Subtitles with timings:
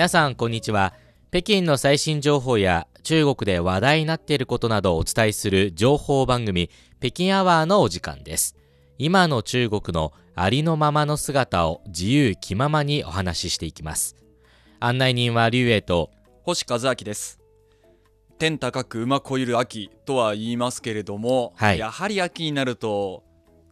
[0.00, 0.94] 皆さんこんにちは。
[1.30, 6.70] 北京の最新情報や中国で話題になっていることなどをお伝えする情報番組
[7.00, 8.56] 北京アワーのお時間です。
[8.96, 14.16] 今の中国のありのままの姿を自由気ままにお話ししていきます。
[14.78, 16.10] 案内人は劉英と
[16.44, 17.38] 星和明です。
[18.38, 21.78] 天高く馬こゆる秋とは言いますけれども、はい。
[21.78, 23.22] やはり秋になると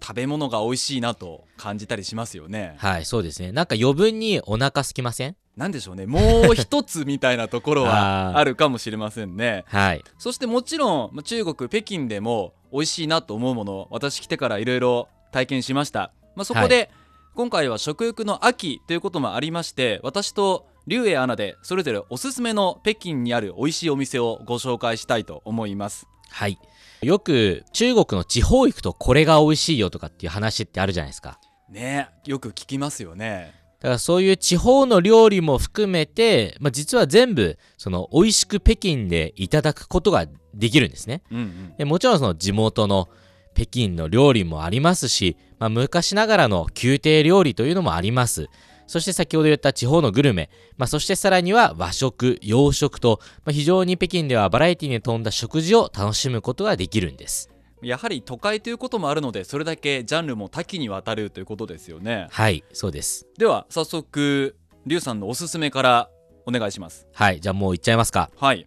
[0.03, 2.75] 食べ物が美味しいなと感じたりしますよね。
[2.77, 3.51] はいそうですね。
[3.51, 5.37] なんか余分にお腹空きません？
[5.59, 6.07] なんでしょうね。
[6.07, 9.65] もう一つみたいなところは あるかもしれませんね。
[9.67, 10.05] はい。
[10.17, 16.91] そしてもちろんまあ中国北京でも美味しいなと思うもの私来てからいろいろ体験しました、まあ、そこで、
[17.35, 26.07] 今回は食欲の秋ということもありまして私と劉英アナでそれぞれおすすめの北京にある美味しいお店をご紹介したいと思います。
[26.31, 26.59] はい。
[27.03, 31.41] よく中国の地方行くとこれが美味しいよとかっていう話ってあるじゃないですか。
[31.69, 41.23] ねよく聞きますよねだからそういう地方の料理も含めて、まあ、実は全部その美味しく北京でいただくことができるんですね。
[41.31, 43.09] うんうんでもちろんその地元の
[43.55, 48.49] 北京の料理もありますし、まあ、昔ながらの宮廷料理というのもあります。
[48.89, 57.51] そして先ほど言った地方のグルメ、まあ、そしてさらには和食、洋食と、まあ、非常に北京ではバラエティに富んだ食事を楽しむことができるんです。
[57.83, 63.27] やはり都会ということもあるのでそれだけジャンルも多岐にわたるということですよねはい、そうです。
[63.39, 66.11] では早速劉さんのおすすめから
[66.47, 68.31] お願いしますはい、じゃあもう行っちゃいますか。
[68.37, 68.67] はい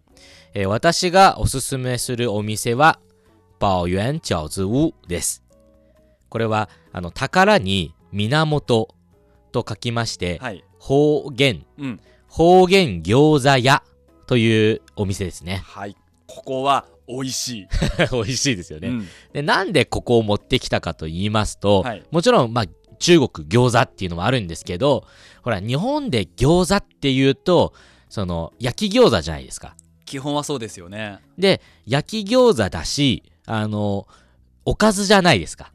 [0.54, 3.00] えー私がおすすめするお店は、
[3.60, 5.44] 宝源饺子屋です。
[6.30, 8.90] これは、あの、宝に源
[9.52, 13.84] と書きまして、はい方言、うん方言餃子屋
[14.26, 15.62] というお店ですね。
[15.66, 15.96] はい
[16.28, 17.68] ここは美味しい、
[18.12, 19.42] 美味しいですよね、うんで。
[19.42, 22.66] なんでここを持ってきたかと言いますと、はいもちろん、まあ、
[23.00, 25.06] 中国餃子っていうのもあるんですけど、
[25.42, 27.74] ほら、日本で餃子っていうと、
[28.10, 29.76] その、焼き餃子じゃないですか。
[30.06, 34.08] 基本はそうですよねで、焼き餃子だし、あの、
[34.66, 35.72] おかずじゃないですか。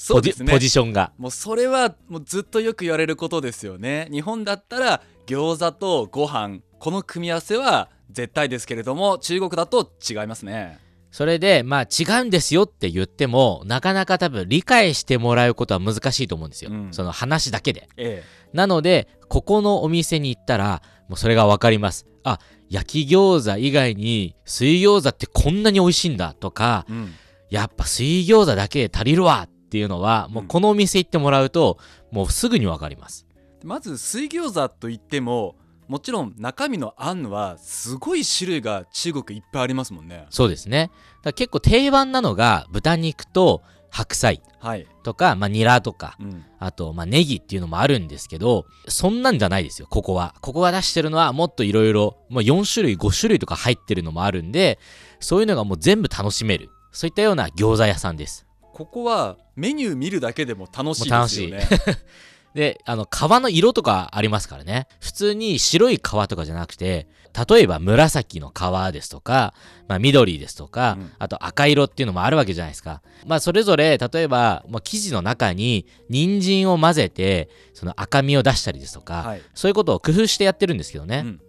[0.00, 1.12] そうですねポジションが。
[1.18, 10.78] もうそれはもうずっとよく言われることですよね日本だったら餃子とご飯この組み合わせは絶対ですけれども中国だと違いますね
[11.10, 16.70] それで、まあ違うんですよって言っても、なかなか多分理解してもらうことは難しいと思うんですよ。
[16.70, 17.88] うんその話だけで。
[17.96, 18.22] え
[18.52, 22.06] なので、ここのお店に行ったら、もうそれがわかります。
[22.24, 22.38] あ、
[22.68, 27.14] 焼き餃子以外に水餃子ってこんなに美味しいんだとか、えうん
[27.50, 31.78] やっぱ水餃子だけで足りるわっていうのは、もうこのお店行ってもらうと、
[32.10, 33.26] もうすぐにわかります。
[33.64, 35.56] まず水餃子といっても
[35.88, 40.90] もちろん中身のあんはすごい種類が中国いっぱいありますもんねそうですね。
[41.22, 50.34] だ結構定番なのが豚肉と白菜はい、とか、まあ、ニラとか、うん、あと、まあ、ネギっていうのもあるんですけど、そんなんじゃないですよ、ここは。
[50.40, 54.80] ここが出してるのはもっといろいろ、まあ、4種類、5種類とか入ってるのもあるんで、
[55.20, 56.70] そういうのがもう全部楽しめる。
[56.90, 58.47] そういったような餃子屋さんです。
[58.78, 61.68] ここはメニュー見るだけでも楽しいですよね
[62.54, 64.86] で、あの、皮の色とかありますからね。
[65.00, 67.08] 普通に白い皮とかじゃなくて、
[67.48, 69.52] 例えば紫の皮ですとか、
[69.88, 73.02] まあ、緑ですとか、うんあと赤色っていうのもあるわけじゃないですか。
[73.26, 81.22] まあ、それぞれ、例えば、まあ、生地の中に人参を混ぜて、その赤みを出したりですとか、はい、そういうことを工夫してやってるんですけどね。
[81.24, 81.40] うん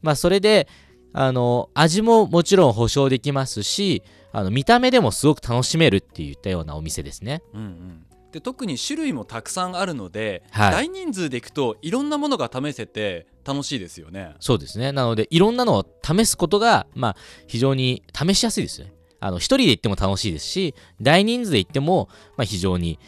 [0.00, 0.68] まあ、それで、
[1.12, 4.02] あの、味ももちろん保証できますし、
[4.32, 7.42] あの、見た目でもすごく楽しめるっていったようなお店ですね。
[7.52, 14.92] うんうん、で特に種類もたくさんあるので、はい大人数で行くといろんなものが試せて楽しいですよねそうですね。
[14.92, 18.94] なので、いろんなのを試すことが、まあ、非常に試しやすいですよね。
[19.20, 22.98] あの、一人で行っても楽しいですし、大人数で行っても、まあ、非常に、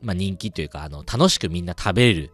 [0.00, 2.30] まあ、人気というか、あの、楽しくみんな食べれる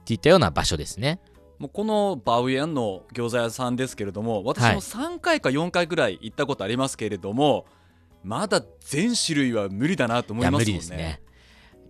[0.00, 1.20] っていったような場所ですね。
[1.62, 7.66] もうこのバウヤンの餃子屋さんですけれども私はいも3回か4回ぐらい行ったことありますけれども、
[8.24, 11.22] まだ全種類は無理だなと思いますもんね理ですね。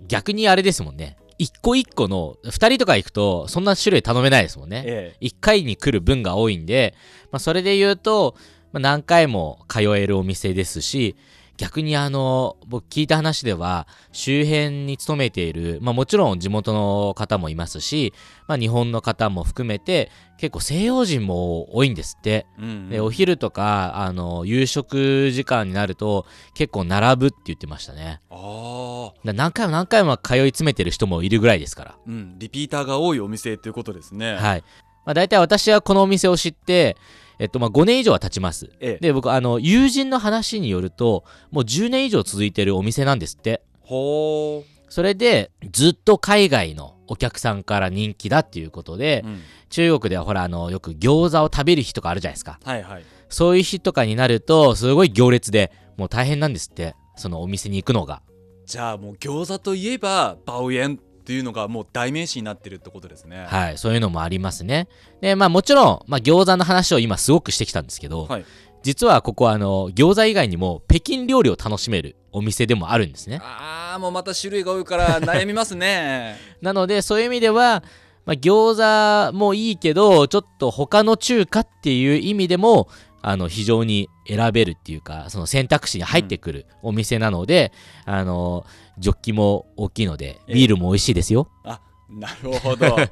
[0.08, 1.16] 逆にあれですもんね。
[1.38, 4.82] 一個一個の、二人とか行くと、そんな種類頼めないですもんね。
[4.84, 6.92] え1回に来る分が多いんで、
[7.30, 8.36] まあ、それで言うと、
[8.72, 11.16] まあ、何回も通えるお店ですし、
[11.62, 18.12] 逆にあの、僕聞いた話では、周辺に勤めている、まあもちろん地元の方もいますし、
[18.48, 22.46] まあ日本の方も含めて、結構西洋人も多いんですって。
[22.58, 28.20] えうんうんで、お昼とか、あの、夕食時間になると、結構並ぶって言ってましたね。
[28.28, 31.94] ああだ何回も何回も通い詰めてる人もいるぐらいですから。
[32.04, 34.64] うんリピーターが多いお店ということですねはい。
[35.06, 36.96] まあ大体私はこのお店を知って、
[37.38, 38.70] えっと、まあ5年以上は経ちます。
[38.80, 39.02] ええ。
[39.02, 43.62] で、僕、あの、友人の話によると、もう10年以上続いてるお店なんですって。
[43.80, 49.40] ほそれで、ずっと海外のお客さんから人気だっていうことで、うん。
[49.70, 52.60] 中国ではほらあのよく餃子を食べる日とかあるじゃないですか。
[52.62, 53.04] はいはい。
[53.30, 56.94] そういう日とかになるとすごい行列でもう大変なんですって。
[57.16, 58.22] そのお店に行くのが。
[58.66, 63.46] じゃあもう餃子といえばバオエンっていうのがもう代名詞になってるってことですね。
[63.48, 64.88] はいそういうのもありますね。
[65.20, 68.44] でまあもちろん、まあ、餃子の話を今すごくしてきたんですけど、はい。
[68.82, 73.38] 実はここはあの餃子以外にも北京料理を楽しめるお店でもあるんですね。
[73.40, 76.36] あーもうまた種類が多いから悩みますね。
[76.60, 77.84] なのでそういう意味では、
[78.24, 82.88] まあ、餃子もいいけどちょっと他の中華っていう意味でも
[83.22, 87.72] あの非常に選べるっていうかその選択肢に入ってくるお店なので、
[88.04, 88.66] あの
[88.98, 90.54] ジョッキも大きいのでええ。
[90.54, 91.80] ビールも美味しいですよ、あ
[92.10, 92.96] なるほど。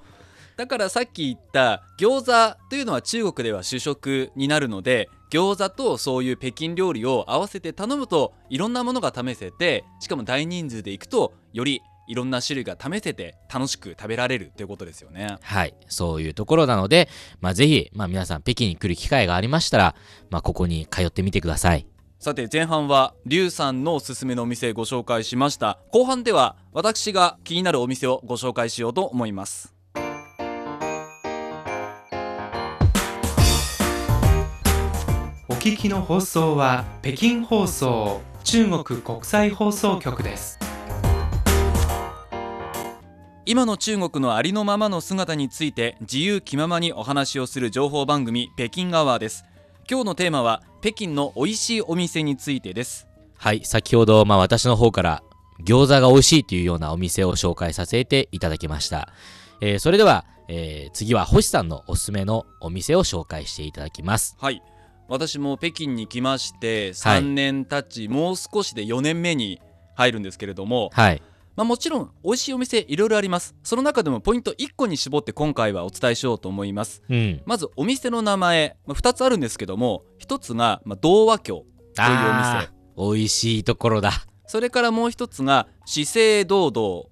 [0.57, 11.81] だからさっき言った餃子というのは中国では主食になるので餃子とそういう北京料理を合わせて頼むといろんなものが試せてしかも大人数で行くとより
[12.11, 15.37] いろんな種類が試せて楽しく食べられるということですよね。
[15.41, 17.09] はいそういうところなので、
[17.41, 19.95] まあ、ぜひ、まあ、皆さん北京に来る機会がありましたら、
[20.29, 21.87] まあ、ここに通ってみてください。
[22.19, 25.79] さて前半はリュウさんのおすすめのお店ご紹介しました。
[25.93, 29.73] 後半では私が気になるお店をご紹介しようと思います。
[35.49, 40.59] お聞きの放送は北京放送中国国際放送局です
[43.47, 49.45] 今の中国のありのままの姿について自由気ままにお話をする情報番組北京アワーです。
[49.91, 53.09] 今日のテーマは北京の美味しいお店についてです。
[53.37, 55.23] はい先ほど、まあ、私の方から
[55.65, 59.09] 餃子が美味しいというようなお店を紹介させていただきました、
[59.63, 64.37] えーそれでは、えー次は星さんのおすすめのお店を紹介していただきます。
[64.39, 64.63] はい。
[65.09, 67.21] 私も北京に来ましてはい。
[67.23, 69.61] 3年経ち、もう少しで4年目に
[69.97, 71.23] 入るんですけれども、はい
[71.57, 73.55] まあ、もちろん美味しいお店いろいろあります。
[73.63, 77.03] その中でもポイント1個に絞って今回はお伝えしようと思います。
[77.09, 77.43] うん。
[77.45, 84.13] まずお店の名前、まあ、2つあるんですけども1つが、まあ、童話郷というおあ店ー美味しいところだ。
[84.47, 87.05] それからもう1つが姿勢堂々。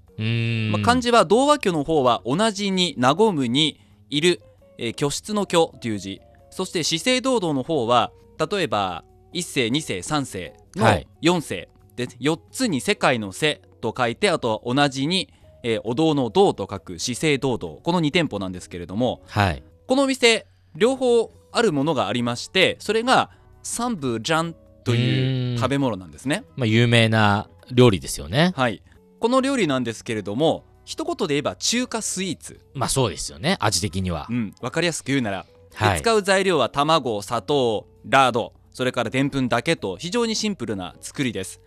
[0.72, 3.80] まあ、漢字は童話居の方は同じに和むに
[4.10, 4.42] いる、
[4.78, 6.20] えー居室の居という字。
[6.50, 8.10] そして姿勢堂々の方は
[8.50, 11.06] 例えば1世2世3世のはい。
[11.22, 15.32] 4世で4つに世界の世と書いてあとは同じに、
[15.62, 17.80] えーお堂の堂と書く姿勢堂々。
[17.82, 19.62] この2店舗なんですけれどもはい。
[19.86, 20.46] このお店
[20.76, 23.30] 両方あるものがありましてそれが
[23.62, 24.54] サンブジャン
[24.84, 25.58] とういーうん。
[25.58, 26.44] 食べ物なんですね。
[26.56, 28.52] まあ、有名な料理ですよね。
[28.56, 28.82] はい、
[29.18, 32.60] この料理なんですけれども一言で言えば中華スイーツ。
[32.74, 33.56] まあそうですよね。
[33.60, 34.26] 味的には。
[34.30, 36.00] うん、分かりやすく言うなら、ではい。
[36.00, 41.60] 使う材料は卵砂糖ラードそれからでんぷんだけと非常にシンプルな作りです。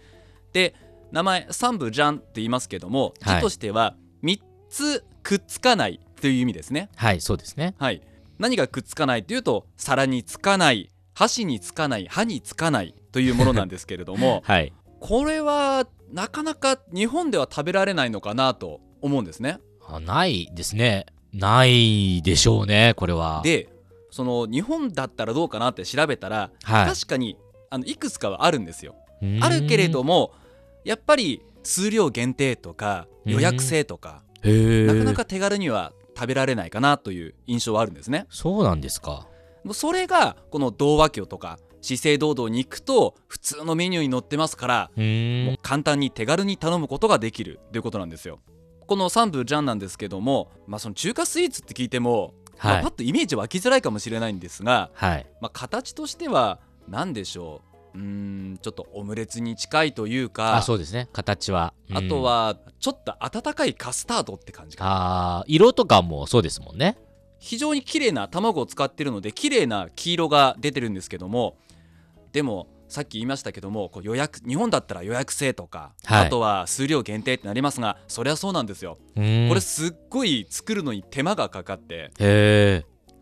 [0.54, 0.74] で
[1.12, 3.36] 名前三部ジャンって言いますけどもはい。
[3.38, 6.90] 字としては3つくっつかないという意味ですね。
[6.96, 7.76] はいそうですね。
[7.78, 8.02] はい。
[8.40, 14.74] 何がくっつかないというと皿につかない箸につかない歯につかないというものなんですけれども はい。
[15.00, 19.60] これはなかなか日本では食べられないのかなと思うんですね。
[19.88, 21.08] あないですね。
[21.34, 23.42] ないでしょうねこれは。
[23.44, 23.70] で
[24.12, 26.88] その日本だったらどうかなって調べたら、はい。
[26.88, 27.38] 確かに
[27.70, 28.96] あのいくつかはあるんですよ。
[29.40, 30.34] あるけれども
[30.84, 34.86] やっぱり数量限定とか予約制とかへー。
[34.86, 38.26] なかなか手軽には食べられないかなという印象はあるんですね。
[38.30, 39.28] そうなんですか。
[39.74, 48.40] それがこの童話郷とか姿勢堂々に行くと普通のメニューに載ってますからもう簡単に手軽に頼むことができるということなんですよ。
[48.88, 55.26] この三部ジャンなんですけども、まあ、その中華スイーツって聞いても、まあはいパッとイメージ湧きづらいかもしれないんですが、はい。
[55.42, 57.71] まあ、形としては何でしょう？
[57.94, 58.02] うー
[58.54, 61.10] んちょっとオムレツに近いというかあそうですね。
[61.14, 61.74] 形は。
[61.90, 61.98] うん。
[61.98, 65.38] あとはちょっと温かいカスタードって感じかな。
[65.40, 66.98] あー色とかもそうですもんね。
[67.40, 71.58] 非常に綺麗な卵を使ってるので綺麗な黄色が出てるんですけども
[72.34, 76.28] でもさっき言いましたけどもこう予約日本だったら予約制とか、はい。
[76.28, 82.12] あとは数量限定ってなりますがそりゃそうなんですよ、これすっごい作るのに手間がかかって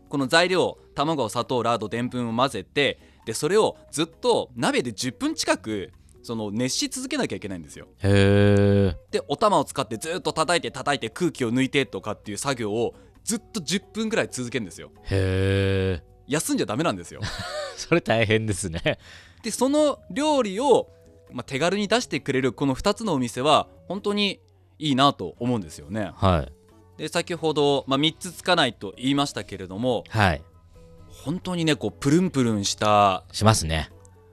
[0.08, 2.98] この材料卵砂糖ラードでんぷんを混ぜて
[3.30, 7.86] でそれをずっと鍋で10分近くその熱し続けなきゃいけないんですよ。
[7.98, 14.90] へえでお玉を使ってずっと叩いて叩いて空気を抜いてとかっていう作業をずっと10分ぐらい続けるんですよ。
[15.04, 17.20] へえ休んじゃダメなんですよ。
[17.78, 18.98] それ大変ですね。
[19.44, 20.90] でその料理を、
[21.30, 24.40] まあ、手軽に出してくれるこの2つのお店は本当に
[24.80, 26.10] いいなと思うんですよね。
[26.16, 26.52] はい。
[27.00, 30.42] で先ほど、まあ、3つつかないと言いましたけれどもはい
[31.24, 33.90] 本当にねこうプルンプルンしたしますね。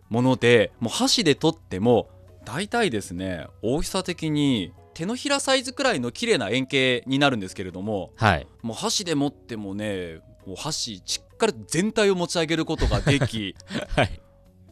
[0.09, 2.09] ものでもう箸で取っても
[2.45, 8.47] 大体ですね大きさ的に手のひらサイズくらいの綺麗な円形になるんですけれどもはい。
[8.61, 13.53] もう箸で持ってもねもう箸しっかり全体を持ち上げることができ
[13.95, 14.21] はい。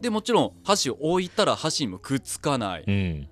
[0.00, 2.84] でもちろん箸を置いたら箸にもくっつかない。
[2.86, 3.28] うん。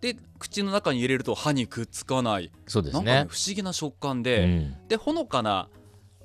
[0.00, 2.52] で口の中に入れると歯にくっつかない。
[2.66, 4.76] そうですなんかねね不思議な食感うで、ん。
[4.88, 5.68] でほのかな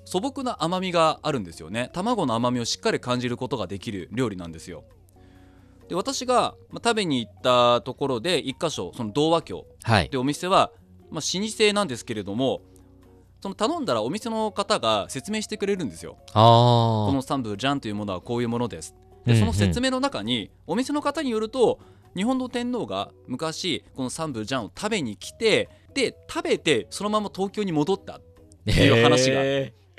[0.06, 1.90] 素朴な甘みがあるんですよね。
[1.94, 4.84] 卵の甘みをしっかり感じることができる料理なんですよ。
[5.88, 10.10] で私がまあ食べに行ったところで一箇所その童話郷はい。
[10.10, 10.72] でお店は、
[11.12, 12.62] まあ、老舗なんですけれども
[13.42, 16.18] その頼んだらお店の方が説明してくれるんですよ。
[16.34, 18.96] このサンブジャンというものはこういうものです。
[19.26, 21.80] でその説明の中にお店の方によると
[22.16, 28.20] 日本の天皇が昔このサンブジャンを食べに来てで食べてそのまま東京に戻った
[28.66, 29.42] ていう話が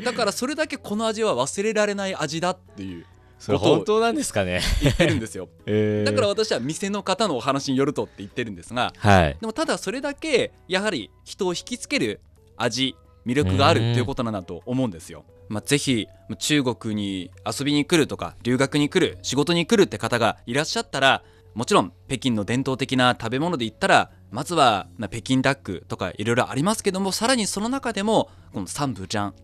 [0.03, 3.07] だからそれだけこの味は忘れられない味だっていう。
[3.39, 4.61] それ本当なんですかね。
[4.83, 5.49] 言ってるんですよ。
[6.05, 9.37] だからだ私は店の方のお話によるとって言ってるんですがはい。
[9.41, 12.21] でもただそれだけやはり人を引きつける
[12.57, 12.97] 味
[13.27, 15.25] 魅力があるっていうことなんだと思うんですよ。
[15.49, 16.09] まあ、ぜひ
[16.39, 21.23] 中国に遊びに来るとか留学に来る仕事に来るって方がいらっしゃったら
[21.55, 29.35] もちろん北京の伝統的な食べ物で言ったらまずは、まあ、北京ダックとかいろいろありますけどもさらにその中でもこのサンブジャン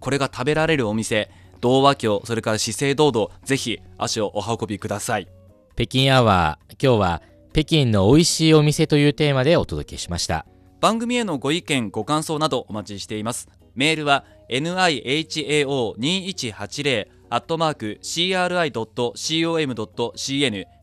[0.00, 5.28] これが食べられるお店童話郷それから資生堂々ぜひ足をお運びください。
[5.74, 10.46] 北京アワー今日は北京の美味しいお店というテーマでお届けしました。
[10.80, 13.48] 番組へのご意見ご感想などお待ちしています。
[13.74, 19.06] メールは nihao2180 アットマーク CRI.com.cn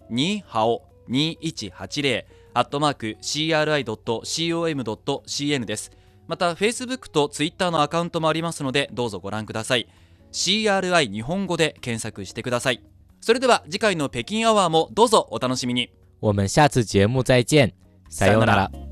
[0.10, 4.86] にハオ2180アットマーク CRI.com.cn
[5.65, 5.91] です
[6.27, 9.88] また Facebook と Twitter のアカウントもありますのでどうぞご覧ください。
[10.32, 12.82] CRI 日本語で検索してください。
[13.22, 15.89] それでは次回の北京アワーもどうぞお楽しみに。
[16.22, 17.74] 我们下次节目再见，
[18.10, 18.85] さようなら。